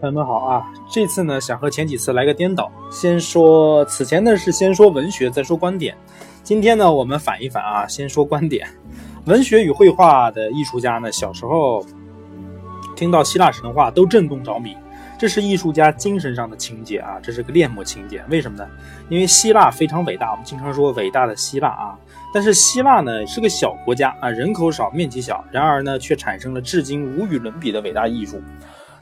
[0.00, 0.72] 朋友们好啊！
[0.90, 5.94] 这次呢，想和前几次来个颠倒，先说此前呢是先说文学，再说观点。
[6.42, 8.66] 今天呢，我们反一反啊，先说观点。
[9.26, 11.84] 文学与绘画的艺术家呢，小时候
[12.96, 14.74] 听到希腊神话都震动着迷，
[15.18, 18.24] 这是艺术家精神上的情节啊，这是个恋母情节。
[18.30, 18.66] 为什么呢？
[19.10, 21.94] 因为希腊非常伟大，我们经常说伟大的希腊啊。
[22.32, 28.40] 但是希腊呢是个小国家啊，人口少，面积小，然而呢却产生了至今无与伦比的伟大艺术。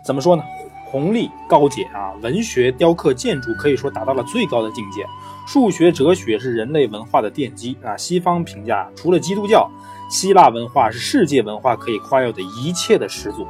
[0.04, 0.42] 怎么说呢？
[0.90, 5.04] 宏利高洁啊，文学、雕刻、建筑可以说达到了最高的境界。
[5.46, 7.96] 数学、哲学是人类文化的奠基啊。
[7.96, 9.70] 西方评价，除了基督教，
[10.10, 13.46] 希腊文化是世界文化可以夸耀的一切的始祖。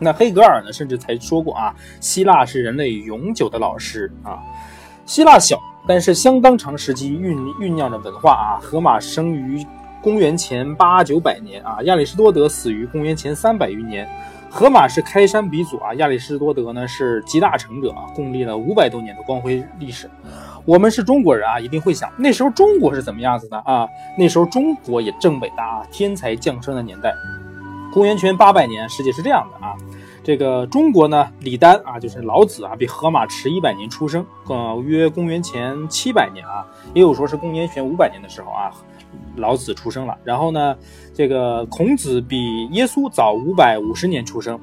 [0.00, 4.38] 那黑格尔呢，甚至才说过啊，希腊是人类永久的老师啊。
[5.06, 8.58] 希腊小，但是相当长时期酝酝酿着文化啊。
[8.60, 9.64] 荷马生于
[10.00, 14.08] 公元前八九百年啊，亚里士多德死于公元前三百余年。
[14.50, 20.08] 荷马是开山鼻祖啊，亚里士多德呢是集大成者啊，共立了五百多年的光辉历史。
[20.64, 23.86] 我们是中国人啊，一定会想那时候中国是怎么样子的啊？
[24.16, 27.12] 那时候中国也正伟大啊，天才降生的年代。
[27.92, 29.74] 公元前八百年，世界是这样的啊，
[30.24, 38.70] 这个中国呢，李丹啊，就是老子啊，比荷马迟一百年出生，呃，约公元前七百年啊，也有说是公元前五百年的时候啊。
[39.36, 40.76] 老子出生了，然后呢，
[41.14, 44.58] 这个孔子比耶稣早五百五十年出生，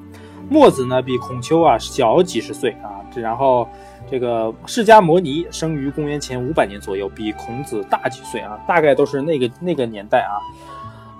[0.50, 3.66] 墨子呢比孔丘啊小几十岁啊，这然后
[4.10, 10.36] 这个释迦摩尼生于公元前五百年左右，比孔子大几岁啊，大概都是那个那个年代啊，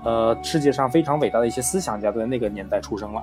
[0.05, 3.23] 呃，世界上非常伟大的一些思想家都在那个年代出生了。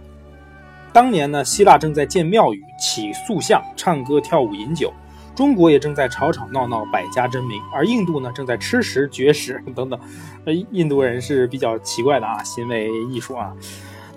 [0.92, 4.92] 当年呢，希腊正在建庙宇、起塑像、唱歌跳舞、饮酒。
[5.36, 10.00] 中国也正在吵吵闹闹，百家争鸣，而印度呢，正在吃食绝食 等等。
[10.46, 13.52] 呃，印度人是比较奇怪的啊，行为艺术啊，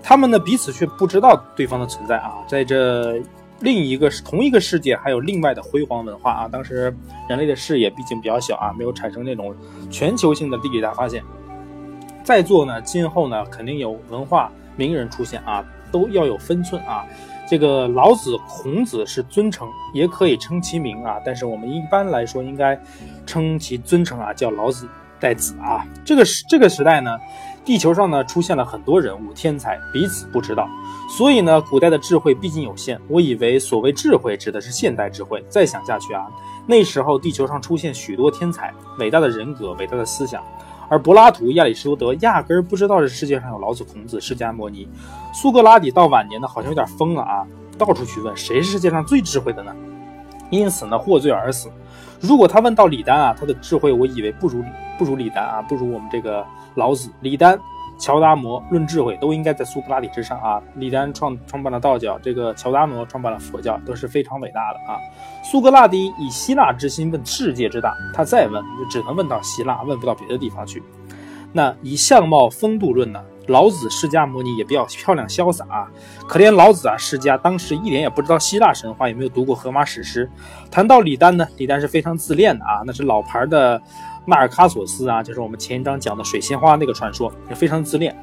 [0.03, 2.35] 他们呢彼此却不知道对方的存在啊。
[2.47, 3.21] 在这
[3.61, 6.49] 另一个同一个世界，还有另外的辉煌文化啊。
[6.49, 6.95] 当时
[7.29, 9.55] 人类的视野毕竟比较小啊，没有产生那种
[9.91, 11.25] 全球性的地理大发现。
[12.23, 17.07] 在座呢，今后呢，肯定有文化名人出现啊，都要有分寸啊。
[17.49, 21.19] 这个老子、孔子是尊称，也可以称其名啊。
[21.25, 22.79] 但是我们一般来说应该
[23.25, 24.89] 称其尊称啊，叫老子
[25.21, 25.87] 代子啊。
[26.05, 27.17] 这个时这个时代呢，
[27.65, 30.69] 地球上呢出现了很多人物天才，彼此不知道。
[31.17, 33.01] 所以呢，古代的智慧毕竟有限。
[33.09, 35.45] 我以为所谓智慧指的是现代智慧。
[35.49, 36.27] 再想下去啊，
[36.67, 40.43] 那时候地球上出现许多天才，伟大的人格，伟大的思想。
[40.89, 44.89] 而柏拉图、亚里士多德压根儿不知道这世界上有老子、孔子、释迦牟尼、
[45.33, 49.75] 苏格拉底，到晚年呢好像有点疯了啊，到处去问谁是世界上最智慧的呢？
[50.51, 51.71] 因此呢获罪而死。
[52.21, 54.63] 如果他问到李丹啊，他的智慧我以为不如
[54.99, 56.45] 不如李丹啊，不如我们这个
[56.75, 57.59] 老子、李丹。
[57.99, 60.63] 乔达摩论智慧都应该在苏格拉底之上啊！
[60.75, 64.99] 李丹创创办了道教，这个乔达摩创办了佛教，都是非常伟大的啊！
[65.43, 70.83] 苏格拉底以希腊之心问世界之大，他再问就只能问到希腊，问不到别的地方去。
[71.53, 73.23] 那以相貌风度论呢？
[73.47, 75.89] 老子、释迦牟尼也比较漂亮潇洒啊，
[76.27, 80.29] 可怜老子啊，释迦当时一点也不知道希腊神话，也没有读过荷马史诗。
[80.69, 83.81] 谈到李丹呢，李丹是非常自恋的啊，那是老牌的。
[84.27, 88.15] 纳尔喀索斯啊，就是我们前一章讲的水仙花那个传说，也非常自恋。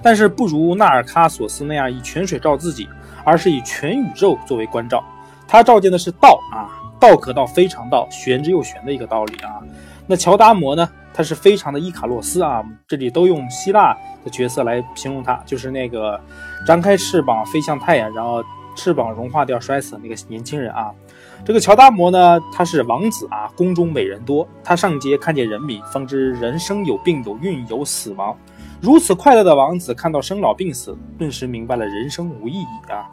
[0.00, 2.88] 但是不如纳尔喀索斯那样以泉水照自己，
[3.24, 5.04] 而是以全宇宙作为关照。
[5.46, 6.68] 他照见的是道啊，
[6.98, 9.60] 道可道非常道，玄之又玄的一个道理啊。
[10.06, 13.94] 那乔达摩呢，他是非常的伊卡洛斯啊，这里都用希腊
[14.24, 16.18] 的角色来形容他，就是那个
[16.66, 18.42] 张开翅膀飞向太阳，然后
[18.76, 20.90] 翅膀融化掉摔死的那个年轻人啊。
[21.44, 24.46] 这个乔达摩呢，他是王子啊，宫中美人多。
[24.62, 28.36] 他上街看见人民，方知人生有病有孕有死亡。
[28.80, 33.08] 如此快乐的王子，看到生老病死，顿时明白了人生无意义啊。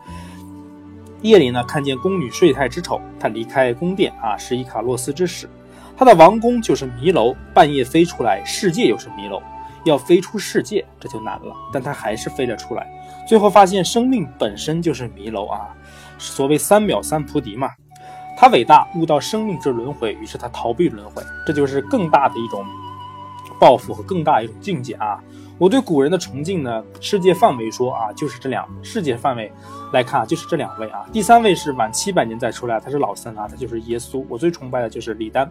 [1.21, 5.49] 夜里呢，看见宫女睡态之丑，他离开宫殿啊，是伊卡洛斯之使。
[5.95, 9.41] 他的王宫就是迷楼，半夜飞出来，世界又是迷楼，
[9.85, 12.85] 要飞出世界这就难了，但他还是飞了出来。
[13.25, 15.69] 最后发现生命本身就是迷楼啊，
[16.17, 17.69] 所谓三秒三菩提嘛。
[18.37, 22.65] 他伟大，悟到生命之轮回，于是他逃避轮回，这就是更大的一种
[23.59, 25.19] 抱负和更大一种境界啊！
[25.57, 29.49] 我对古人的崇敬呢，世界范围说啊，就是这两世界范围
[29.93, 31.05] 来看啊，就是这两位啊。
[31.13, 34.25] 第三位是晚七百年再出来，他是老三啊，他就是耶稣。
[34.27, 35.49] 我最崇拜的就是李丹，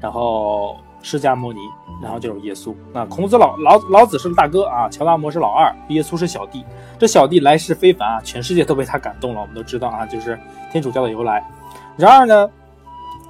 [0.00, 1.60] 然后释迦牟尼，
[2.02, 2.74] 然后就是耶稣。
[2.94, 6.64] 那孔子老老老子是大哥啊，乔达摩是老二，耶稣是小弟。
[6.98, 9.40] 这小弟来世非凡啊，全世界都被他感动了。
[9.42, 10.38] 我们都知道啊，就是
[10.72, 11.46] 天主教的由来。
[11.96, 12.50] 然而呢，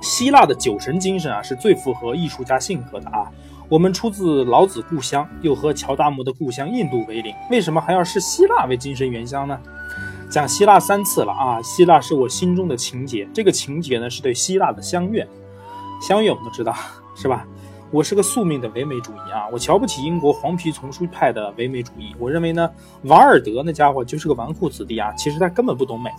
[0.01, 3.31] 希腊的酒神精神啊，是最符合艺术家性格的啊。
[3.69, 9.59] 我们出自老子故乡，又和乔达摩的故乡印度为邻，为什么还要视希腊为精神原乡呢？
[10.29, 15.27] 讲希腊三次了啊，希腊是我心中的情节，这个情节呢是对希腊的相悦。
[16.01, 16.75] 相悦我们都知道
[17.15, 17.47] 是吧？
[17.93, 22.15] 我是个宿命的唯美主义啊，我瞧不起英国黄皮丛书派的唯美主义。
[22.19, 22.69] 我认为呢，
[23.05, 26.11] 瓦尔德那家伙就是个纨绔子弟啊，其实他根本不懂美。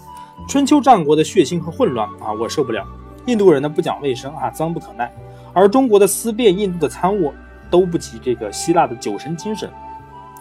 [0.48, 2.88] 春秋战国的血腥和混乱啊，我受不了。
[3.26, 5.14] 印度人呢不讲卫生啊，脏不可耐。
[5.54, 7.34] 而中国的思辨，印度的参悟，
[7.70, 9.70] 都不及这个希腊的酒神精神，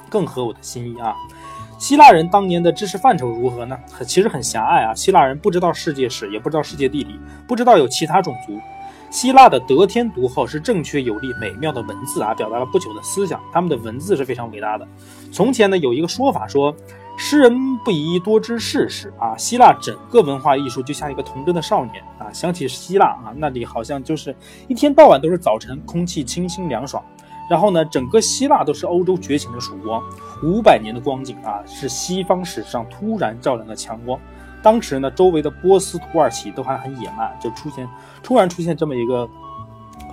[0.08, 1.12] 更合我的心意啊。
[1.78, 3.78] 希腊人当年的知识范畴如何呢？
[4.06, 4.94] 其实很狭隘啊。
[4.94, 8.58] 希腊人不知道世界史，也不知道世界地理，不知道有其他种族。
[9.11, 13.40] 希腊的得天独厚是正确有力美妙的文字啊，表达了不朽的思想。
[13.52, 14.87] 他们的文字是非常伟大的。
[15.31, 16.75] 从前呢，有一个说法说，
[17.17, 19.37] 诗人不宜多知世事啊。
[19.37, 22.32] 希腊整个文化艺术就像一个童真的少年啊。
[22.32, 24.34] 想起希腊啊，那里好像就是
[24.67, 27.02] 一天到晚都是早晨，空气清新凉爽。
[27.49, 30.03] 然后呢，整个希腊都是欧洲觉醒的曙光，
[30.43, 34.19] 五百年的光景啊，是西方史上突然照亮的强光。
[34.63, 37.89] 当时呢，周围的波斯、土耳其都还很野蛮，就出现
[38.23, 39.29] 突然出现这么一个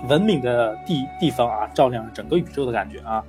[0.08, 3.22] 文明的地地方啊，照亮了整个宇宙的感觉啊。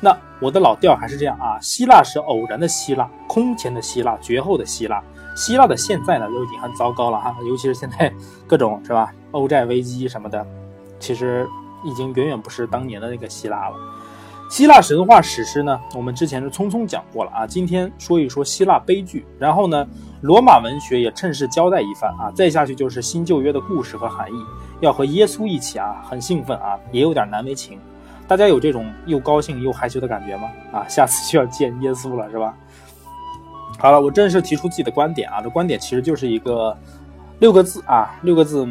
[0.00, 5.02] 那我的老调还是这样啊，希腊是偶然的希腊，空前的希腊，绝后的希腊。
[5.34, 8.12] 希腊的现在呢，都已经很糟糕了哈，尤其是现在
[8.46, 10.46] 各种是吧，欧债危机什么的，
[11.00, 11.48] 其实
[11.84, 13.76] 已经远远不是当年的那个希腊了。
[14.50, 17.46] 希腊神话史诗呢，我们之前是匆匆讲过了啊。
[17.46, 19.86] 今天说一说希腊悲剧，然后呢，
[20.22, 22.32] 罗马文学也趁势交代一番啊。
[22.34, 24.36] 再下去就是新旧约的故事和含义，
[24.80, 27.78] 要和耶稣一起啊，很兴奋啊，也有点难为情。
[28.26, 30.48] 大家有这种又高兴又害羞的感觉吗？
[30.72, 32.54] 啊，下次就要见耶稣了是吧？
[33.78, 36.74] 好了，我正式提出自己的观点啊，这观点其实就是一个
[37.38, 38.66] 六个字啊，六个字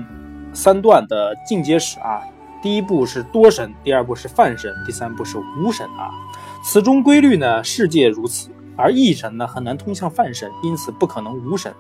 [0.53, 2.19] 三段的进阶史啊。
[2.61, 6.09] 第一步是多神，第二步是泛神，第三步是无神啊。
[6.63, 11.73] 此中规律呢，世界如此，而一神呢很难通向泛神，因此不可能无神。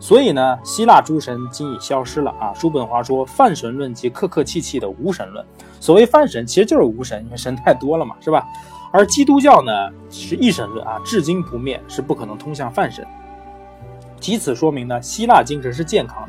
[0.00, 2.52] 所以呢，希腊诸神今已消失了啊。
[2.54, 5.44] 叔本华说，泛神论即客客气气的无神论。
[5.78, 8.44] 所谓泛神，其实就是无神，因为神太多了嘛，是吧？
[8.92, 9.72] 而基督教呢
[10.10, 13.06] 是一神论啊，至今不灭，是不可能通向泛神。
[14.20, 16.28] 即此说明呢，希腊精神是健康的。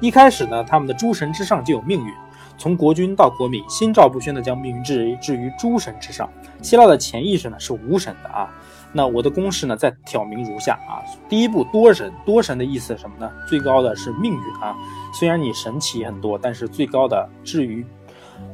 [0.00, 2.12] 一开始呢，他们的诸神之上就有命运。
[2.58, 6.28] 从国君到国民，心照不宣地将命运置置于诸神之上。
[6.60, 8.48] 希腊的潜意识呢是无神的啊。
[8.92, 11.00] 那我的公式呢再挑明如下啊。
[11.28, 13.30] 第一步多神，多神的意思是什么呢？
[13.48, 14.76] 最高的是命运啊。
[15.12, 17.84] 虽然你神奇很多，但是最高的至于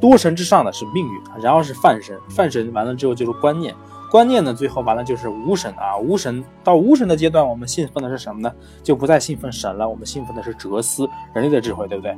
[0.00, 1.42] 多神之上的是命运。
[1.42, 3.74] 然后是泛神，泛神完了之后就是观念，
[4.10, 5.98] 观念呢最后完了就是无神啊。
[5.98, 8.50] 无神到无神的阶段，我们信奉的是什么呢？
[8.82, 12.16] 就不再信奉神了，我们信奉的是哲思，人类的智慧，对不对？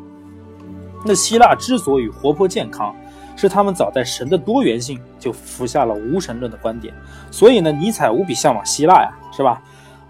[1.05, 2.95] 那希腊之所以活泼健康，
[3.37, 6.93] 是他们早在神的多元性就服下了无神论的观点。
[7.31, 9.63] 所以呢，尼采无比向往希腊呀，是吧？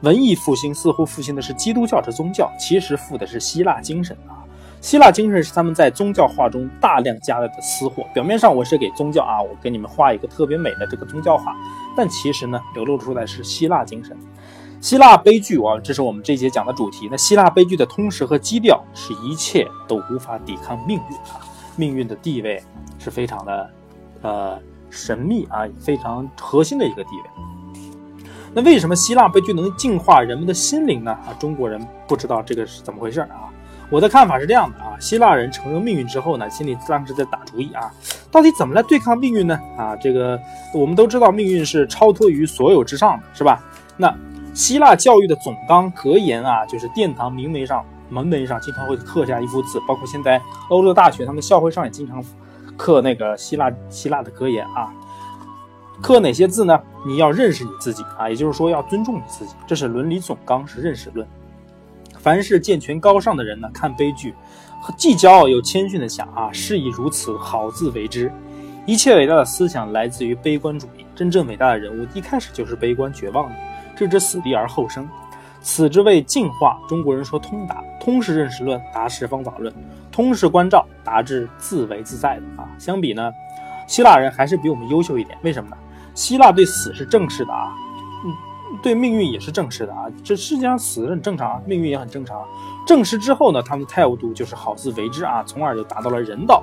[0.02, 4.40] 文艺复兴似乎复兴的是基督教之宗教，其实复的是希腊精神啊。
[4.80, 8.02] 希腊精神是他们在宗教画中大量加了的私货。
[8.14, 11.54] 表面上我是给宗教啊，我给你们画一个特别美的这个宗教画，
[11.94, 14.16] 但其实呢，流露出来是希腊精神。
[14.80, 17.06] 希腊悲剧啊，这是我们这节讲的主题。
[17.10, 21.36] 那希腊悲剧的通识和基调是一切都无法抵抗命运啊，
[21.76, 22.62] 命运的地位
[22.98, 23.70] 是非常的，
[24.22, 28.24] 呃，神秘啊，非常核心的一个地位。
[28.54, 31.12] 那为什么希腊悲剧能净化人们的心灵呢？
[31.12, 33.52] 啊，中国人不知道这个是怎么回事啊。
[33.90, 37.92] 我的看法是这样的啊，希腊人承认命运之后呢，心里当时在打主意啊，
[38.30, 39.60] 到底怎么来对抗命运呢？
[39.76, 40.40] 啊，这个
[40.72, 43.62] 我们都知道，命运是超脱于所有之上的，是吧？
[43.98, 44.10] 那。
[44.54, 52.22] 希腊教育的总纲格言啊，就是殿堂明门上门楣上经常会刻下一幅字，包括现在欧洲大学他们校徽上也经常
[52.76, 54.92] 刻那个希腊希腊的格言啊。
[56.02, 56.80] 刻哪些字呢？
[57.06, 61.26] 你要认识你自己啊，也就是说要尊重你自己，这是伦理总纲，是认识论。
[62.18, 64.34] 凡是健全高尚的人呢，看悲剧，
[64.96, 68.32] 既骄傲又谦逊的想啊，事已如此，好自为之。
[68.86, 73.54] 一切伟大的思想来自于悲观主义，真正伟大的人物一开始就是悲观绝望的。
[74.00, 75.08] 置之死地而后生，
[75.60, 76.78] 此之谓进化。
[76.88, 79.72] 中国人说通达，通是认识论，达是方法论，
[80.10, 82.68] 通是关照，达至自为自在的啊。
[82.78, 83.30] 相比呢，
[83.86, 85.36] 希腊人还是比我们优秀一点。
[85.42, 85.76] 为什么呢？
[86.14, 87.74] 希腊对死是正视的啊，
[88.24, 88.32] 嗯，
[88.82, 90.06] 对命运也是正视的啊。
[90.24, 92.42] 这世界上死很正常啊，命运也很正常。
[92.86, 96.62] 正视之后呢，他们的态度就是好自为之啊，从而就达到了人道。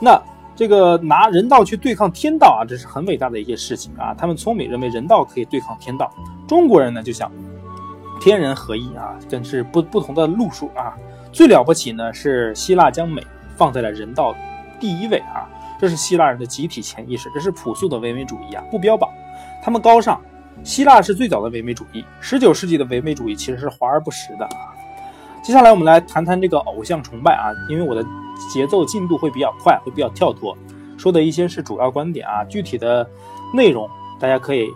[0.00, 0.20] 那。
[0.62, 4.14] 这个拿人道去对抗天道啊，这是很伟大的一件事情啊。
[4.16, 6.08] 他们聪明，认为人道可以对抗天道。
[6.46, 7.32] 中国人呢就想
[8.20, 10.94] 天人合一啊，真是不不同的路数啊。
[11.32, 13.26] 最了不起呢是希腊将美
[13.56, 14.32] 放在了人道
[14.78, 15.50] 第一位啊，
[15.80, 19.10] 这是希腊人的集体潜意识，这是朴素的唯美主义啊，不标榜。
[19.60, 20.20] 他们高尚，
[20.62, 24.70] 希腊是最早的唯美主义，十九世纪的唯美主义其实是华而不实的啊。
[25.42, 28.04] 接下来我们来谈谈这个偶像崇拜啊，因为我的
[28.48, 30.56] 节奏进度会比较快，会比较跳脱，
[30.96, 33.08] 说的一些是主要观点啊，具体的
[33.52, 34.68] 内容大家可以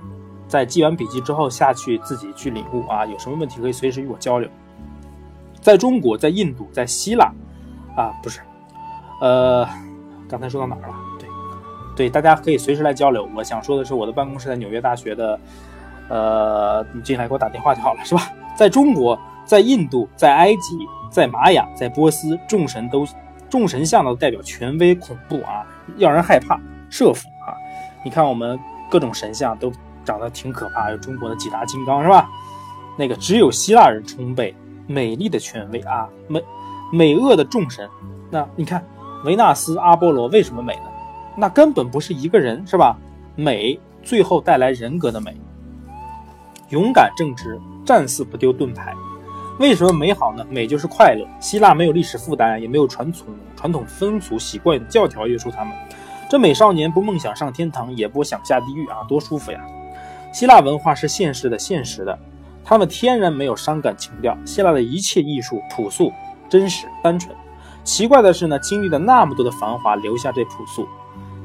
[0.49, 4.49] 在记完笔记之后下去自己去领悟啊，有什么问题可以随时与我交流。
[5.61, 7.32] 在中国，在印度，在希腊，
[7.96, 8.40] 啊不是，
[9.20, 9.66] 呃，
[10.28, 10.94] 刚才说到哪儿了？
[11.18, 11.28] 对，
[11.96, 13.28] 对，大家可以随时来交流。
[13.35, 15.40] 我想说的是，我的办公室在纽约大学的，
[16.08, 18.23] 呃，你进来给我打电话就好了，是吧？
[18.56, 19.18] 在中国。
[19.46, 20.76] 在印度，在埃及，
[21.08, 23.06] 在玛雅，在波斯，众神都，
[23.49, 26.61] 众神像都代表权威、恐怖啊，让人害怕、
[26.91, 27.55] 慑服啊。
[28.05, 28.59] 你看我们
[28.91, 29.73] 各种神像都
[30.05, 32.29] 长得挺可怕，有中国的几大金刚是吧？
[32.99, 34.53] 那个只有希腊人崇拜
[34.87, 36.43] 美丽的权威啊，美
[36.93, 37.88] 美恶的众神。
[38.31, 38.85] 那你看
[39.25, 40.91] 维纳斯、阿波罗为什么美呢？
[41.37, 42.97] 那根本不是一个人是吧？
[43.35, 45.37] 美最后带来人格的美，
[46.71, 48.95] 勇敢正直，战死不丢盾牌。
[49.59, 50.45] 为什么美好呢？
[50.51, 51.27] 美就是快乐。
[51.41, 55.73] 希腊没有历史负担，也没有传统传统风俗习惯教条约束他们。
[56.29, 59.65] 这美少年不梦想上天堂，也不想下地狱啊，多舒服呀！
[60.31, 62.19] 希腊文化是现实的，现实的，
[62.63, 64.37] 他们天然没有伤感情调。
[64.45, 66.13] 希腊的一切艺术朴素、
[66.51, 67.35] 真实、单纯。
[67.83, 70.87] 奇怪的是呢，经历了那么多的繁华，留下这朴素。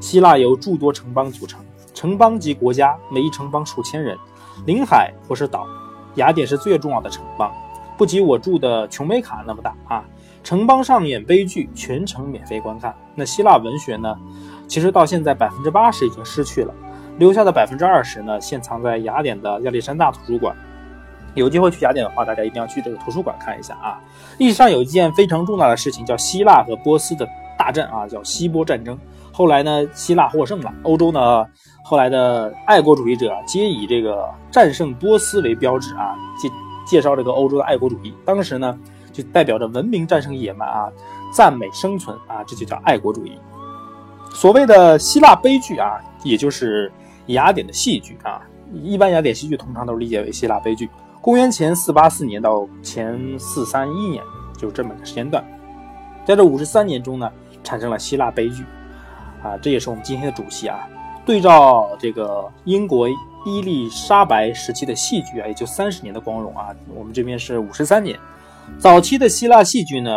[0.00, 1.64] 希腊由诸多城邦组成，
[1.94, 4.18] 城邦及国家，每一城邦数千人，
[4.66, 5.66] 临海或是岛。
[6.16, 7.50] 雅典是最重要的城邦。
[7.96, 10.04] 不及我住的琼美卡那么大啊！
[10.42, 12.94] 城邦上演悲剧，全程免费观看。
[13.14, 14.16] 那希腊文学呢？
[14.66, 16.74] 其实到现在百分之八十已经失去了，
[17.18, 20.56] 留下的百分之二十呢，现藏在雅典的亚历山大图书馆。
[21.34, 24.00] 有机会去雅典的话，大家一定要去这个图书馆看一下啊！
[24.38, 28.98] 历史上有一件非常重大的事情，叫希腊和波斯的大战啊，叫希波战争。
[29.32, 31.46] 后来呢，希腊获胜了，欧洲呢，
[31.84, 36.16] 后来的爱国主义者皆以这个战胜波斯为标志啊，
[36.86, 38.78] 介绍这个欧洲的爱国主义，当时呢
[39.12, 40.90] 就代表着文明战胜野蛮啊，
[41.34, 43.38] 赞美生存啊，这就叫爱国主义。
[44.34, 46.90] 所谓的希腊悲剧啊，也就是
[47.26, 48.40] 雅典的戏剧啊，
[48.72, 50.88] 一般雅典戏剧通常都是理解为希腊悲剧。
[51.20, 54.24] 公元前四八四年到前四三一年，
[54.58, 55.44] 就这么个时间段，
[56.24, 57.30] 在这五十三年中呢，
[57.62, 58.64] 产生了希腊悲剧
[59.42, 60.80] 啊，这也是我们今天的主题啊。
[61.24, 63.08] 对照这个英国。
[63.44, 66.68] 伊丽莎白时期的戏剧啊，也就三十年的光荣啊。
[66.94, 68.18] 我们这边是五十三年。
[68.78, 70.10] 早期的希腊戏剧呢，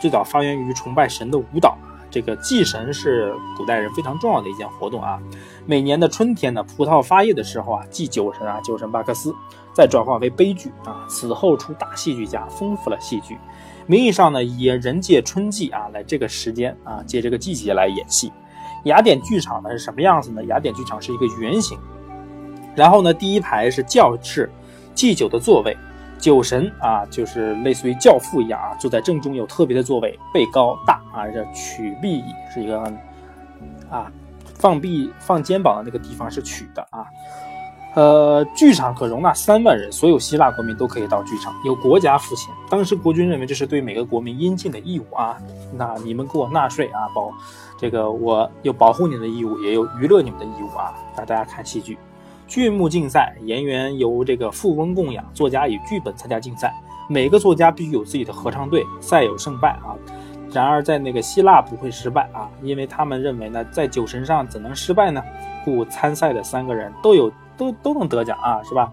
[0.00, 1.76] 最早发源于崇拜神的舞蹈。
[2.10, 5.20] 这个祭神是古代人非常重要的一件活动啊。
[5.66, 9.34] 每年的春天呢，葡萄发叶的时候啊，祭酒神啊，酒神巴克斯，
[9.74, 11.06] 再转化为悲剧啊。
[11.08, 13.38] 此后出大戏剧家，丰富了戏剧。
[13.86, 18.32] 名义上呢，以人借春季啊，来这个时间啊，借这个季节来演戏。
[18.84, 20.44] 雅典剧场呢是什么样子呢？
[20.44, 21.78] 雅典剧场是一个圆形。
[22.80, 24.50] 然后呢，第一排是教室，
[24.94, 25.76] 祭酒的座位，
[26.18, 32.80] 酒神啊，就是类似于教父一样啊，坐在正中有特别的座位，背高大啊，这曲臂椅是一个
[33.90, 34.10] 啊，
[34.54, 37.04] 放臂放肩膀的那个地方是曲的啊。
[37.96, 42.54] 呃，剧场可容纳三万人，所有希腊国民都可以到剧场，由国家付钱。
[42.70, 45.36] 当时国君认为这是对每个国民应尽的义务啊，
[45.74, 47.30] 那你们给我纳税啊，保
[47.76, 51.98] 这个我有保护你们的义务，也有娱乐你们的义务啊，让大家看戏剧。
[52.50, 56.74] 剧目竞赛，演员由这个富翁供养，作家以剧本参加竞赛。
[57.08, 59.94] 每个作家必须有自己的合唱队，赛有胜败啊。
[60.52, 65.22] 然而在那个希腊不会失败啊，因为他们认为呢，在酒神上怎能失败呢？
[65.64, 68.90] 故参赛的三个人都有都都能得奖啊，是吧？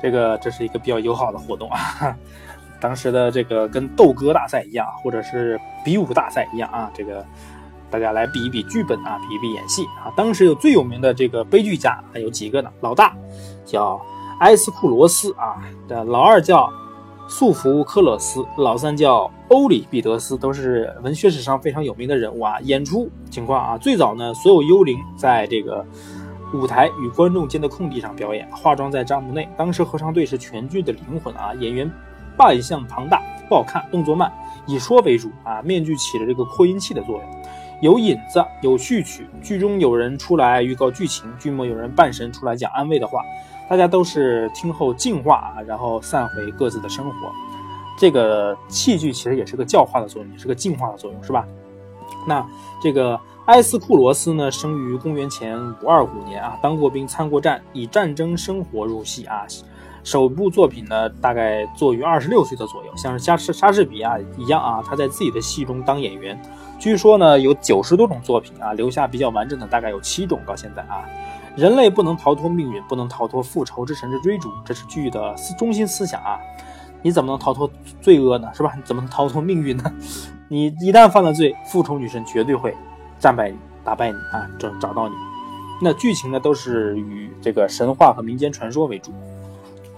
[0.00, 2.16] 这个这是一个比较友好的活动啊。
[2.80, 7.22] 当时的这个跟斗歌大赛一样，或者是比武大赛一样啊，这个。
[7.90, 10.12] 大家来比一比剧本啊，比一比演戏啊。
[10.16, 12.70] 当时有最有名的这个悲剧家还有几个呢？
[12.80, 13.14] 老大
[13.64, 14.00] 叫
[14.40, 16.72] 埃斯库罗斯啊，的老二叫
[17.28, 22.58] 素福克勒斯，老三叫欧里庇得斯，都是文学史上非常有名的人物啊。
[22.60, 25.86] 演出情况啊，最早呢，所有幽灵在这个
[26.52, 29.48] 舞台与观众间的空地上表演，化妆在帐幕内。
[29.56, 31.90] 当时合唱队是全剧的灵魂啊，演员
[32.36, 34.30] 扮相庞大，不好看，动作慢，
[34.66, 37.43] 以说为主啊，面具起了这个扩音器的作用。
[37.84, 43.22] 有引子，有序曲，剧中有人出来预告剧情，剧末有人扮神出来讲安慰的话，
[43.68, 47.12] 大家都是听后净化啊，然后散回各自的生活。
[47.98, 51.46] 这个戏剧其实也是个教化的作用，也是个净化的作用，是吧？
[52.26, 52.42] 那
[52.82, 59.44] 这个埃斯库罗斯呢，生于公元前五二五年啊，当过兵，参过战，以战争生活入戏啊。
[60.02, 66.40] 首部作品呢，大概作于二十六岁的左右，像是莎士莎士比亚一样啊，他在自己的戏中当演员。
[66.84, 71.02] 据说呢，有九十多种作品啊，留下比较完整的大概有七种到现在啊。
[71.56, 76.38] 人类不能逃脱命运，不能逃脱复仇之神之追逐，这是剧的中心思想啊！
[77.00, 77.70] 你怎么能逃脱
[78.02, 78.50] 罪恶呢？
[78.52, 78.70] 是吧？
[78.76, 79.90] 你怎么能逃脱命运呢？
[80.48, 82.76] 你一旦犯了罪，复仇女神绝对会
[83.18, 85.14] 战败你、打败你啊，找找到你。
[85.80, 89.10] 那剧情呢，都是以这个神话和民间传说为主。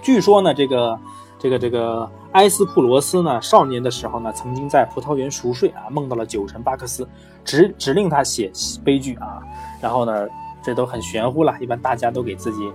[0.01, 0.97] 据说呢，这个
[1.37, 7.09] 这个这个埃斯库罗斯呢，少年的时候呢，曾经在葡萄园熟睡啊，梦到了酒神巴克斯，
[7.43, 8.53] 指指令他写
[8.85, 9.41] 悲剧啊，
[9.81, 10.29] 然后呢。
[10.63, 12.69] 这都很玄乎了，一般大家都给自己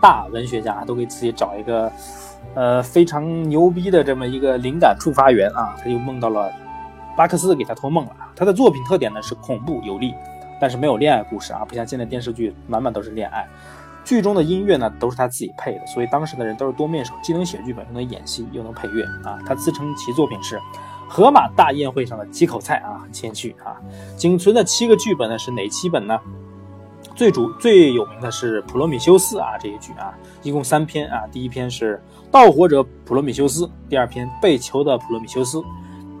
[0.00, 1.92] 大文学家都给自己找一个，
[2.54, 6.50] 呃非常牛逼的这么一个灵感触发源啊，他就梦到了
[7.14, 8.12] 巴克斯给他托梦了。
[8.34, 10.14] 他的作品特点呢是恐怖有力，
[10.58, 13.46] 但是没有恋爱故事啊，不像现在电视剧满满都是恋爱。
[14.06, 19.36] 剧中的音乐呢都是他自己配的，所以当时的人都是多面手，既能写剧本，又能演戏，又能配乐啊。
[19.44, 20.60] 他自称其作品是
[21.08, 23.74] 荷马大宴会上的几口菜啊，很谦虚啊。
[24.16, 26.16] 仅存的七个剧本呢是哪七本呢？
[27.16, 31.26] 最主最有名的是《普罗米修斯》啊，这一剧啊，一共三篇啊。
[31.32, 35.60] 第一篇是盗火者普罗米修斯，第二篇被囚的普罗米修斯，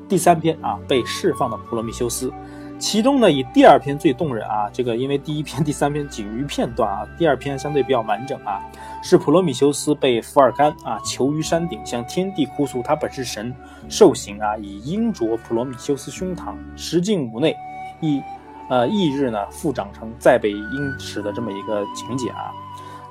[0.08, 2.32] 第三篇啊被释放的普罗米修斯。
[2.78, 8.60] 其中呢，以第二篇最动人啊，这个因为第一篇、第三篇仅于片段啊，第二篇相对比较完整啊，
[9.02, 13.54] 是普罗米修斯被福尔甘啊囚于山顶，向天帝哭诉他本是神，
[13.88, 17.56] 受刑啊，以鹰啄普罗米修斯胸膛，十进五内，
[18.00, 18.22] 一。
[18.68, 22.50] 呃，翌日呢，复长成再被鹰食的这么一个情节啊。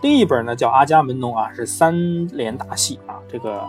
[0.01, 3.15] 另一本呢叫《阿伽门农》啊，是三联大戏啊。
[3.31, 3.63] 这个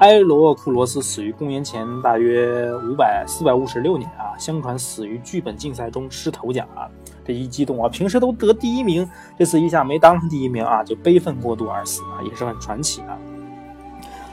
[0.00, 6.90] 埃罗库罗斯死于公元前大约五百四百五十六年啊，相传死于剧本竞赛中失头奖啊。
[7.24, 9.08] 这一激动啊，平时都得第一名，
[9.38, 13.16] 这次一下没当上第一名啊，就悲愤过度而死啊，也是很传奇啊。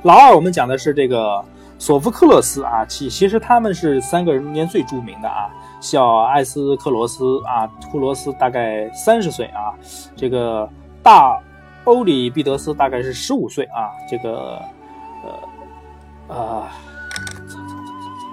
[0.03, 1.45] 老二，我们讲的是这个
[1.77, 5.47] 索福克勒斯啊，其其实他们是三个人中间最著名的啊。
[5.79, 9.73] 小艾斯克罗斯啊，库罗斯大概三十岁啊，
[10.15, 10.67] 这个
[11.03, 11.39] 大
[11.83, 14.59] 欧里庇得斯大概是十五岁啊，这个
[15.24, 15.29] 呃
[16.31, 16.72] 啊，
[17.46, 18.25] 走走走走走，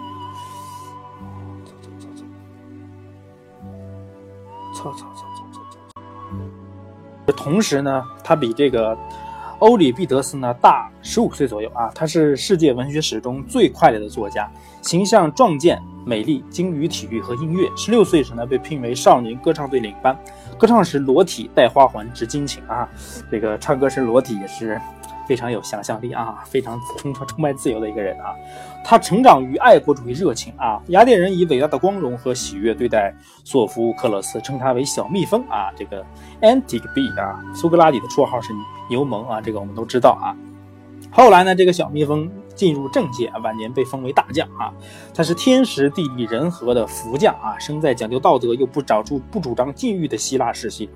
[1.64, 2.22] 走走走走，
[4.72, 5.58] 走走走走走走
[7.26, 7.32] 走。
[7.36, 8.96] 同时呢，他比这个
[9.58, 14.48] 欧里庇得斯呢大十五岁左右啊，他是世界文学史中最快乐的作家，
[14.80, 15.82] 形象壮健。
[16.06, 20.18] 美丽精于体育和音乐，十六岁时呢被聘为少年歌唱队领班，
[20.56, 22.88] 歌唱时裸体戴花环，执金琴啊，
[23.30, 24.80] 这个唱歌时裸体也是
[25.28, 28.34] 非常有想象力啊，非常充充满自由的一个人啊。
[28.82, 33.14] 他成长于爱国主义热情啊，雅典人以伟大的光荣和喜悦对待
[33.44, 35.70] 索福克勒斯，称他为小蜜蜂啊。
[35.76, 36.02] 这个
[36.40, 38.48] Antic Bee 啊，苏格拉底的绰号是。
[38.90, 40.32] 牛虻啊，这个我们都知道啊。
[41.10, 44.72] 后来呢，这个小蜜蜂进入政界，晚年被封为大将啊。
[45.14, 50.88] 他是天时地利人和的福将啊，生在讲究道德又不找出不主张禁欲的希腊世系，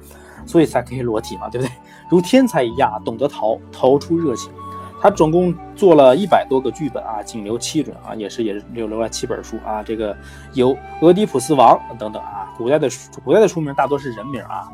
[0.46, 1.72] 所以才可以裸体嘛，对不对？
[2.10, 4.52] 如天才一样，懂得逃逃出热情。
[5.00, 9.82] 他总共做了一百多个剧本啊，仅留七本啊，也是也留留了七本书啊。
[9.82, 10.16] 这个
[10.52, 12.88] 有《俄狄浦斯王》等等啊，古代的
[13.24, 14.70] 古代的书名大多是人名啊。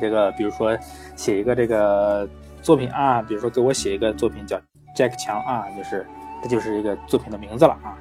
[0.00, 0.74] 这个，比如说
[1.16, 2.26] 写一个这个
[2.62, 4.56] 作品啊，比如说给我写一个作品叫
[4.96, 6.06] Jack 强啊，就是
[6.42, 7.92] 这就是一个作品的名字了啊。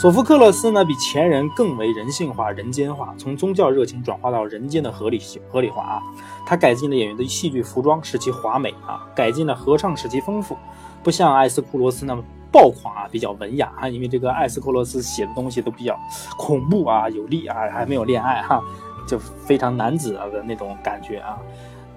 [0.00, 6.02] 索福克勒斯呢，比前人更为人性化、人间化，从宗教热情转化到人间的合理合理化啊。
[6.46, 10.56] 他改进了演员的戏剧服装，使其华美啊；改进了合唱，使其丰富，
[11.02, 13.90] 不像艾斯库罗斯那么暴狂啊，比较文雅啊。
[13.90, 15.94] 因为这个艾斯库罗斯写的东西都比较
[16.38, 18.58] 恐怖啊、有力啊，还没有恋爱哈。
[19.06, 21.36] 就非常男子的那种感觉啊，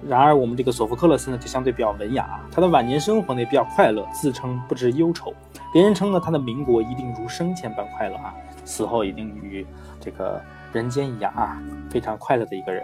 [0.06, 2.40] 然而我们这个索福克勒斯呢，就相对比较文雅啊。
[2.52, 5.32] 他的晚年生活呢也比较快乐，自称不知忧愁，
[5.72, 9.66] 别人称呢他的民国一定如生前般快乐啊，死后一定与
[10.00, 10.40] 这个
[10.72, 12.82] 人间一样啊，非常快乐的一个人。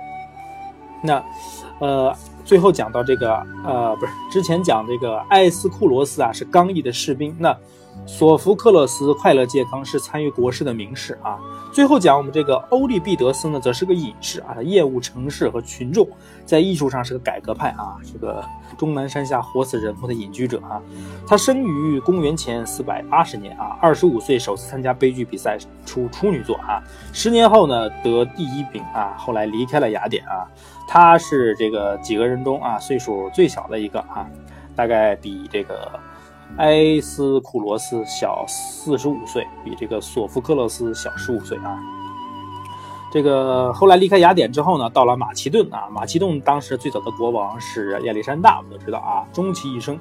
[1.03, 1.23] 那，
[1.79, 7.57] 呃，最后讲到这个，呃，不是之前讲这个艾斯库罗斯啊，是刚毅的士兵，那。
[8.07, 11.39] 索福克勒斯快乐健康是参与国事的名士啊。
[11.73, 16.09] 最后讲我们这个欧利庇得斯呢，则是个隐士啊，他厌恶城市和群众，
[16.45, 18.45] 在艺术上是个改革派啊，这个
[18.77, 20.83] 终南山下活死人后的隐居者啊。
[21.27, 26.83] 他生于公元前四百八十年啊，二十五岁首次参加悲剧比赛出处女作啊。
[27.13, 30.45] 十年后呢，得第一名啊，后来离开了雅典啊。
[30.89, 34.29] 他是这个几个人中啊，岁数最小的一个啊，
[34.75, 35.89] 大概比这个。
[36.59, 41.79] 埃斯库罗斯小四十五岁，比这个索福克勒斯小十五岁啊。
[43.13, 45.89] 这个后来离开雅典之后呢，到了马其顿啊。
[45.91, 49.27] 马其顿当时最早的国王是亚历山大，我们都知道啊。
[49.33, 49.99] 终其一生，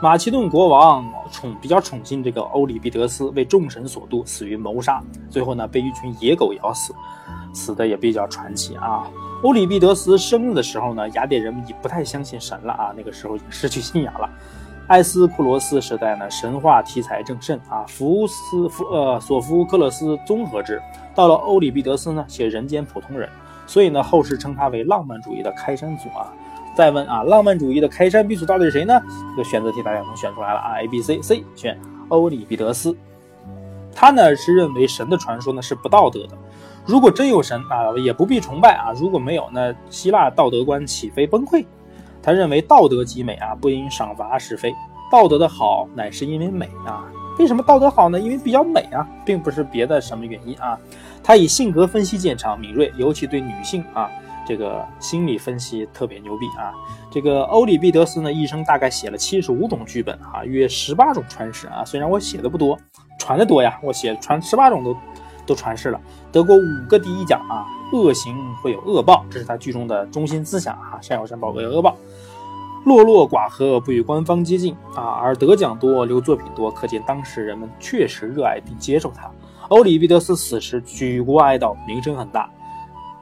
[0.00, 5.02] 马其顿国王宠比较宠信这个欧里庇得斯，为众神所妒，死于谋杀。
[5.30, 6.94] 最后呢，被一群野狗咬死。
[7.54, 9.10] 死的也比较传奇啊。
[9.42, 14.30] 欧里庇得斯生日的时候呢，雅典人们已不太相信神了啊，那个时候已经失去信仰了。
[14.92, 20.82] 埃斯库罗斯时代呢，神话题材正盛啊，福斯福呃索福克勒斯综合制。
[21.14, 23.26] 到了欧里庇得斯呢，写人间普通人，
[23.66, 26.30] 所以呢，后世称他为浪漫主义的开山祖啊。
[26.76, 29.00] 再问啊，浪漫主义的开山鼻祖到底是谁呢？
[29.34, 32.94] 这个选择题大家能选出来了啊，A、B、C、C 选欧里庇得斯。
[33.94, 36.36] 他呢是认为神的传说呢是不道德的，
[36.84, 41.64] 如果真有神啊，也不必崇拜啊；如果没有呢，希腊道德观岂非崩溃？
[42.22, 44.74] 他认为道德极美啊，不应赏罚是非，
[45.10, 47.04] 道德的好乃是因为美啊。
[47.38, 48.20] 为什么道德好呢？
[48.20, 50.78] 因为比较美啊，并不是别的什么原因啊。
[51.22, 54.10] 他以性格分析见长，敏锐，尤其对女性啊。
[54.44, 56.74] 这个心理分析特别牛逼啊！
[57.12, 61.84] 这个欧里庇得斯呢，一生大概写了七十五种剧本啊，约十八种传世啊。
[61.84, 62.76] 虽然我写的不多，
[63.20, 64.96] 传的多呀，我写传十八种都
[65.46, 66.00] 都传世了，
[66.32, 67.64] 得过五个第一奖啊。
[67.92, 70.98] 恶行会有恶报，这是他剧中的中心思想啊。
[71.00, 71.96] 善有善报，恶有恶报。
[72.84, 79.30] 落落寡合，不与官方接近啊，而得奖多，留作品多，可见当时人们确实热爱并接受他。
[79.68, 82.50] 欧里庇得斯死时，举国哀悼，名声很大。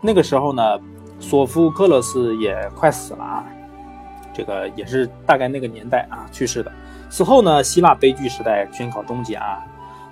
[0.01, 0.63] 那个时候呢？
[1.23, 3.45] 索福克勒斯也快死了啊，
[4.33, 6.73] 这个也是大概那个年代啊去世的。
[7.11, 9.63] 此后呢，希腊悲剧时代宣告终结啊。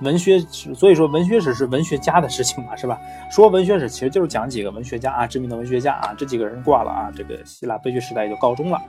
[0.01, 2.99] 文学史，所以说文学史是文学家的事情嘛，是吧？
[3.31, 8.81] 说文学史其实就是讲几个文学家啊，知名的文学家啊，这几个人挂了啊，这个希腊悲剧时代就告终了。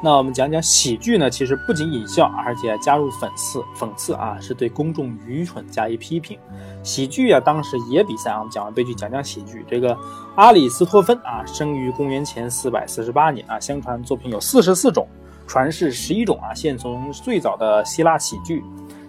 [0.00, 6.38] 那我们讲讲喜剧呢，其实不仅引笑，而且加入讽刺，讽刺啊，是对公众愚蠢加以批评。
[6.84, 8.38] 喜剧啊，当时也比赛啊。
[8.38, 9.64] 我们讲完悲剧，讲讲喜剧。
[9.68, 9.98] 这个
[10.36, 15.04] 阿里斯托芬啊，生于公元前四百四十八年啊，相传作品有四十四种，
[15.48, 16.54] 传世十一种啊。
[16.54, 18.62] 现存最早的希腊喜剧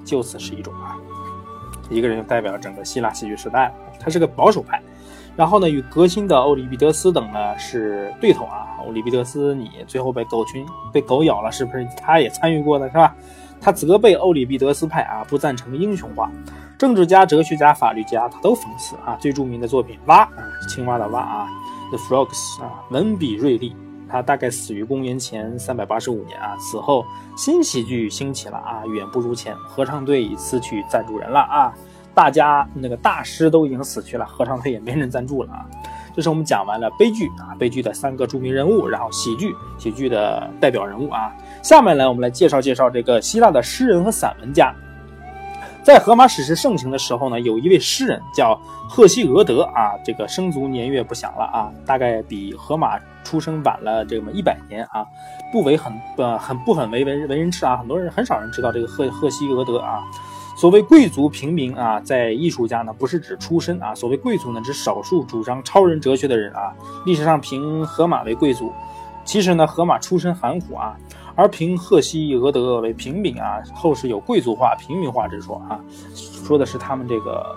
[0.04, 0.98] 就此十一种啊。
[1.90, 4.82] 一个人就代表整个希腊戏剧时代，他是个保守派。
[5.36, 8.68] 然后呢，与革新的欧里庇得斯等呢是对头啊。
[8.86, 13.16] 欧里庇得斯，你最后被狗群被狗咬了，是不是他也参与过呢，是吧？
[13.62, 16.30] 他责备欧里庇得斯派啊，不赞成英雄化。
[16.78, 19.18] 政治家、哲学家、法律家，他都讽刺啊。
[19.20, 21.48] 最著名的作品《蛙》啊，青蛙的蛙啊，
[21.90, 23.76] 《The Frogs》啊，文笔锐利。
[24.10, 26.58] 他大概死于公元前三百八十五年啊。
[26.58, 27.06] 此后，
[27.38, 29.56] 新喜剧兴起了啊，远不如前。
[29.58, 31.74] 合唱队已辞去赞助人了啊。
[32.14, 35.66] 大家那个大师都已经死去了，合唱队也没人赞助了啊！
[36.14, 41.32] 这是我们讲完了悲剧啊，悲剧的三个著名人物，然后喜剧，喜剧的代表人物啊。
[41.64, 44.76] 下面呢，我们来介绍介绍这个希腊的诗人和散文家。
[45.82, 55.06] 在荷马史诗盛行的时候呢，有一位诗人叫赫西俄德啊，这个生卒年月不详了啊，大概比荷马出生晚了这么一百年啊，
[55.52, 60.02] 不为很呃很不很为为为人知啊，很多人很少人知道这个赫赫西俄德啊。
[60.58, 63.94] 所谓贵族平民啊，在艺术家呢，不是指出身啊。
[63.94, 66.74] 所谓贵族呢，指少数主张超人哲学的人啊。
[67.06, 68.74] 历史上评荷马为贵族，
[69.24, 70.98] 其实呢，荷马出身寒苦啊，
[71.36, 73.62] 而评赫西俄德为平民啊。
[73.76, 75.80] 后世有贵族化、平民化之说啊，
[76.16, 77.56] 说的是他们这个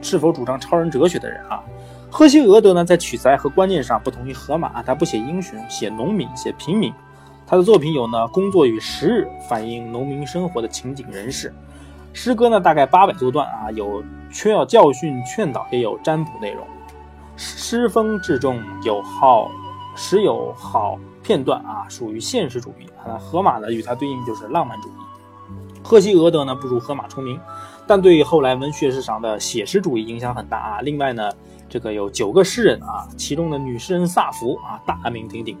[0.00, 1.62] 是否主张超人哲学的人啊。
[2.10, 6.92] 赫西俄德呢，在取材和观念上不同于荷马，他不写英雄，写农民，写平民。
[7.46, 11.52] 他的作品有呢，《工作与时日》，反映农民生活的情景人事。
[12.12, 16.66] 诗歌呢，大概八百多段啊，有缺要教训劝导，也有占卜内容。
[17.36, 19.50] 诗风至重，有好
[19.94, 23.18] 时有好片段啊，属于现实主义啊。
[23.18, 24.92] 荷马呢，与它对应就是浪漫主义。
[25.82, 27.38] 赫西俄德呢，不如荷马出名，
[27.86, 30.80] 但对后来文学史上的写实主义影响很大啊。
[30.80, 31.30] 另外呢，
[31.68, 35.56] 这个有九个诗人啊，其中的女诗人萨福啊，大名鼎鼎。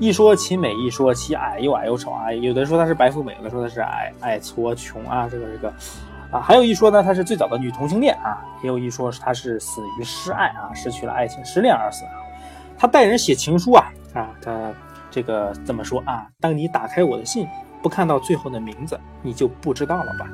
[0.00, 2.32] 一说其美，一说其矮，又矮又丑啊！
[2.32, 5.68] 有的说她是白富美，有的说她是矮矮矬穷啊，这个这个
[6.30, 12.04] 啊，还有一说呢，她是最早的女同性恋啊，也有一说是她是死于失爱啊，失去了爱情，失恋而死。
[12.78, 14.72] 她带人写情书啊啊，她
[15.10, 16.28] 这个怎么说啊？
[16.38, 17.48] 当你打开我的信，
[17.82, 20.28] 不看到最后的名字，你就不知道了吧？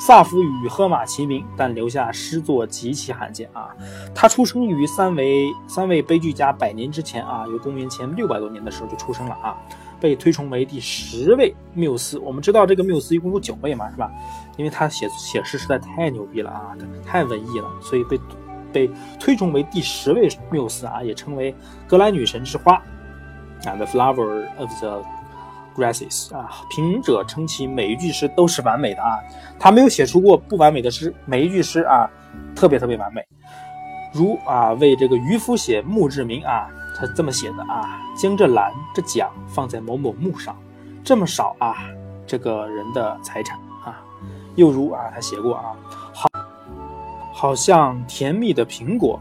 [0.00, 3.68] 萨福与荷马齐名，但留下诗作极其罕见啊！
[4.14, 9.54] 他出生于三位三位悲剧家百年之前啊，由公元前六百多年的时候就出生了啊，
[10.00, 12.18] 被推崇为第十位缪斯。
[12.18, 14.10] 我们知道这个缪斯一共有九位嘛，是吧？
[14.56, 16.74] 因为他写写诗实在太牛逼了啊，
[17.06, 18.18] 太文艺了，所以被
[18.72, 21.54] 被推崇为第十位缪斯啊，也称为
[21.86, 22.72] 格莱女神之花
[23.66, 25.04] 啊，the flower of the。
[25.76, 29.18] Graces 啊，评者称其每一句诗都是完美的啊，
[29.58, 32.10] 他没有写出过不完美的诗，每一句诗啊
[32.54, 33.26] 特别特别完美。
[34.12, 40.56] 如啊为这个渔夫写墓志铭啊，他这么写的啊，将这篮这桨放在某某墓上，
[41.04, 41.76] 这么少啊
[42.26, 44.02] 这个人的财产啊。
[44.56, 45.76] 又如啊他写过啊，
[46.12, 46.28] 好
[47.32, 49.18] 好像甜蜜的苹果，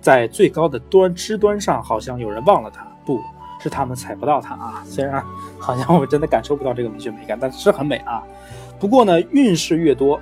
[0.00, 3.20] 在最高的端枝端上，好像有人忘了它，不
[3.60, 4.82] 是他们踩不到它啊。
[4.84, 5.24] 虽然
[5.58, 8.22] 好像我真的感受不到这个文学美感，但是很美啊。
[8.80, 10.20] 不过呢，运势越多。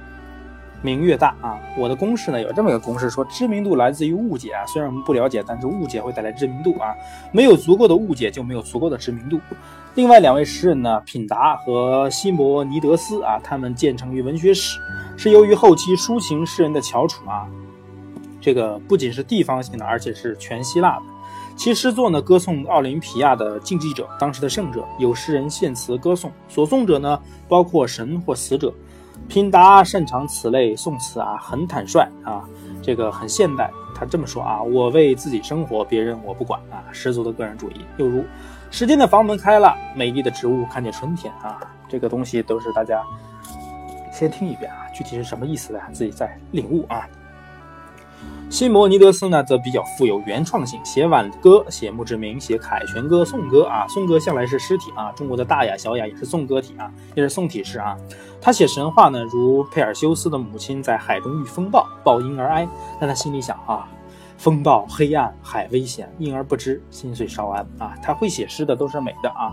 [0.80, 1.58] 名越大啊！
[1.76, 4.64] 我的公式呢有这么一个公式，说知名度来自于误解啊。
[4.64, 6.94] 虽然我们不了解，但是误解会带来知名度啊。
[7.32, 9.40] 没有足够的误解，就没有足够的知名度。
[9.96, 14.78] 另外两位诗人呢，品达和西摩尼德斯啊，他们建成于文学史，
[15.16, 17.44] 是由于后期抒情诗人的翘楚啊。
[18.40, 21.02] 这个不仅是地方性的，而且是全希腊的。
[21.58, 24.86] 其诗作呢，歌颂奥林匹亚的竞技者，当时的胜者。
[24.96, 28.72] 有诗人献词歌颂，所颂者呢，包括神或死者。
[29.26, 32.44] 品达擅长此类宋词啊，很坦率啊，
[32.80, 33.68] 这个很现代。
[33.92, 38.24] 他这么说啊：“我为自己生活，别人我不管啊，十足的个人主义。”又如
[38.70, 43.02] “时间的房门开了，美丽的植物看见春天啊。”这个东西都是大家
[44.12, 47.04] 先听一遍啊，具体是什么意思的，自己再领悟啊。
[48.50, 53.86] 西摩尼德斯呢，则比较富有原创性，写挽歌，写墓志铭，写凯旋歌、颂歌啊。
[53.88, 57.94] 颂歌向来是诗体啊，中国的大雅、小雅也是颂歌体啊，也是颂体诗啊。
[58.40, 62.66] 他写神话呢，如佩尔修斯的母亲在海中遇风暴，抱婴儿哀，
[62.98, 63.86] 但他心里想啊，
[64.38, 67.94] 风暴、黑暗、海危险，婴儿不知，心碎稍安啊。
[68.02, 69.52] 他会写诗的都是美的啊。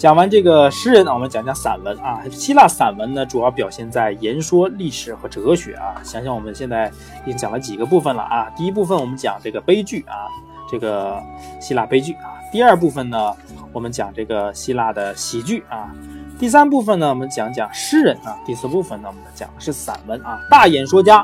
[0.00, 2.22] 讲完这个诗人呢，我们讲讲散文啊。
[2.30, 6.00] 希腊散文呢，主要表现在言说、历史和哲学啊。
[6.02, 6.90] 想想我们现在
[7.26, 8.50] 已经讲了几个部分了啊。
[8.56, 10.24] 第一部分我们讲这个悲剧啊，
[10.70, 11.22] 这个
[11.60, 12.32] 希腊悲剧啊。
[12.50, 13.36] 第二部分呢，
[13.74, 15.94] 我们讲这个希腊的喜剧啊。
[16.38, 18.34] 第三部分呢，我们讲讲诗人啊。
[18.46, 20.40] 第四部分呢，我们讲的是散文啊。
[20.50, 21.22] 大演说家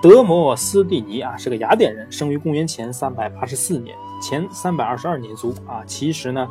[0.00, 5.84] 德摩斯蒂尼啊，是个雅典人，生于公元前三百八十四年，前三百二十二年卒啊。
[5.86, 6.48] 其实呢。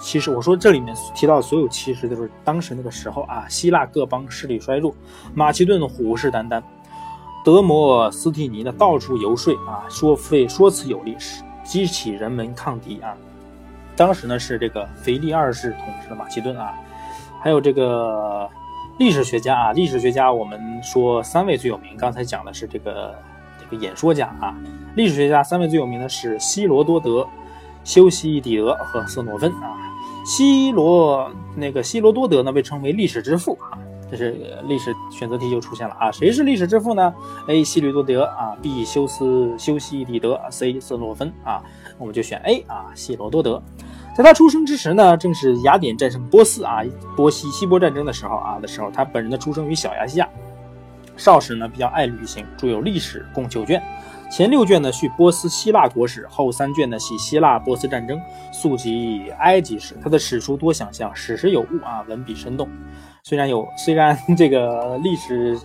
[0.00, 4.94] 其实我说这里面提到所有，其实都是当时那个时候啊，希腊各邦势力衰弱，
[5.34, 6.62] 马其顿虎视眈眈，
[7.44, 11.16] 德摩斯蒂尼呢到处游说啊，说费说辞有力，
[11.64, 13.14] 激起人们抗敌啊。
[13.96, 16.72] 当时呢是这个腓力二世统治的马其顿啊，
[17.40, 18.48] 还有这个
[18.98, 23.14] 历史学家啊，历史学家我们说三位最有名，刚才讲的是这个
[23.60, 24.56] 这个演说家啊，
[24.94, 27.26] 历史学家三位最有名的是希罗多德、
[27.82, 29.87] 修昔底德和色诺芬啊。
[30.28, 33.78] 希罗那个希罗多德呢，被称为历史之父啊，
[34.10, 37.14] 这是历史选择题就出现了啊，谁是历史之父呢
[37.46, 37.64] ？A.
[37.64, 38.84] 希罗多德啊，B.
[38.84, 40.78] 修斯修昔底德，C.
[40.78, 41.62] 色诺芬啊，
[41.96, 43.62] 我们就选 A 啊，希罗多德。
[44.14, 46.82] 在他出生之时呢，正是雅典战胜波斯啊，
[47.16, 50.28] 波西希波战争的时候啊的时候，他本人的出生于小亚细亚，
[51.16, 53.82] 少时呢比较爱旅行，著有历史共九卷。
[54.30, 58.20] 前六卷呢叙波斯希腊国史，后三卷呢系希腊波斯战争，
[58.52, 59.96] 溯及埃及史。
[60.02, 62.68] 他的史书多想象，史实有误啊，文笔生动。
[63.22, 65.58] 虽然有， 虽然这个历史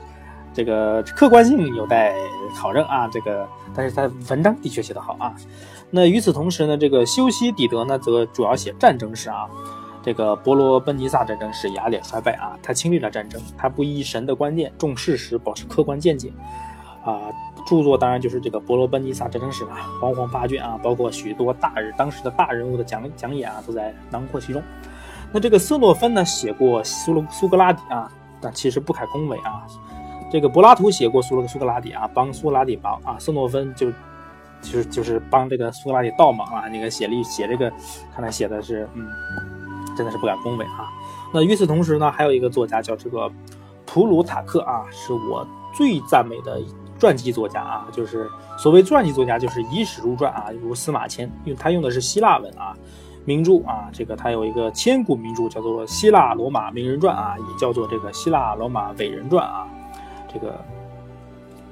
[0.53, 2.13] 这个客观性有待
[2.55, 5.35] 考证啊，这个，但是他文章的确写得好啊。
[5.91, 9.45] 那与此同时呢，这个修昔底德呢，则主要写战争史啊。
[10.01, 16.31] 这个伯罗奔尼撒战争是雅典衰败啊，他亲历了战争，他不依神的观念，重事实，保持客观见解
[17.05, 17.19] 啊。
[17.65, 24.61] 著作当然就是这个《伯罗奔尼撒战争史》了，煌煌八卷啊，包括许多大人当时的大人物的讲讲演啊，都在囊括其中。
[25.31, 29.63] 那这个色诺芬呢，写过苏罗苏格拉底啊，但其实不敢恭维啊。
[30.31, 33.17] 这个柏拉图写过苏罗苏格拉底啊，帮苏格拉底忙啊。
[33.17, 33.89] 色诺芬就
[34.61, 36.67] 就是就是帮这个苏格拉底倒忙啊。
[36.67, 37.71] 那个写历写这个，
[38.13, 39.07] 看来写的是嗯，
[39.95, 40.91] 真的是不敢恭维啊。
[41.33, 43.31] 那与此同时呢，还有一个作家叫这个
[43.85, 46.61] 普鲁塔克啊，是我最赞美的。
[47.03, 52.73] 传记作家啊，就是所谓传记作家，就是以史入传啊，如司马迁，因为他用的是希腊文啊，
[53.25, 59.67] 名著啊，这个他有一个千古名著叫做《希腊罗马名人传》啊，也叫做这个《希腊罗马伟人传》啊，
[60.33, 60.57] 这个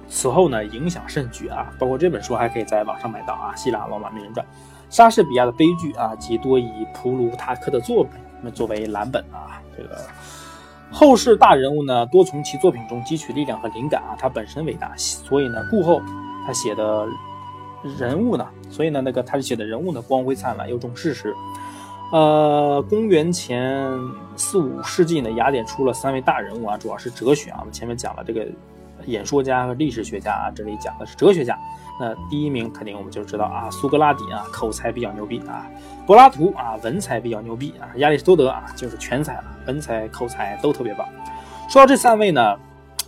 [0.10, 4.46] 此后呢影响甚巨啊，包括这本书还可以在网上买到啊，《希腊罗马名人传》，
[4.94, 9.98] 莎士比亚的悲剧啊，及多以普鲁塔克的作品那作为蓝本啊，这个。
[10.92, 14.16] 后世大人物呢，多从其作品中汲取力量和灵感啊。
[14.20, 16.02] 他本身伟大，所以呢，故后
[16.46, 17.08] 他写的
[17.98, 21.34] 人物呢，所以呢，那个他写的人物呢，光辉灿烂又重事实。
[22.12, 23.90] 呃，公元前
[24.36, 27.58] 四五世纪呢，雅典出了三位大人物啊，主要是哲学啊。
[27.62, 28.46] 我们前面讲了这个
[29.06, 31.58] 演说家和历史学家啊，这里讲的是哲学家。
[32.00, 35.66] 那第一名肯定我们就知道啊，苏格拉底啊，口才比较牛逼啊；
[36.08, 41.08] 柏拉图啊，文采比较牛逼啊；亚里士多德啊，就是全才了，文采、口才都特别棒。
[41.70, 42.58] 说到这三位呢，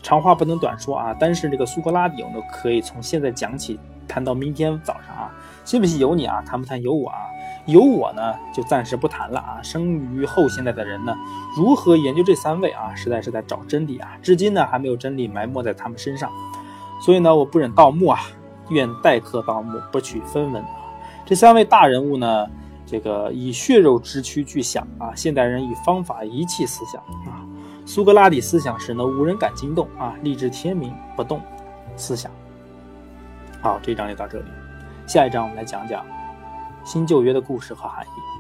[0.04, 5.32] 长话不能短说啊，单是这个苏格拉底，我们都可以从现在讲起，谈到明天早上啊，
[5.66, 7.18] 信不信由你啊，谈不谈由我啊？
[7.66, 9.62] 有我呢，就暂时不谈了啊。
[9.62, 11.16] 生于后现代的人呢，
[11.56, 16.32] 如何研究这三位啊，实在是在找真理啊，至今呢，还没有真理埋没在他们身上，
[17.02, 18.20] 所以呢，我不忍盗墓啊。
[18.70, 20.64] 愿待客盗墓，不取分文。
[21.26, 22.48] 这三位大人物呢，
[22.86, 27.44] 这个以血肉之躯去想啊，现代人以方法遗弃思想啊。
[27.86, 31.42] 苏格拉底思想时呢无人敢惊动啊，立志天明不动
[31.98, 32.32] 思想。
[33.62, 34.46] 好，这一章就到这里，
[35.06, 36.06] 下一章我们来讲讲
[36.84, 38.33] 新旧约的故事和含义。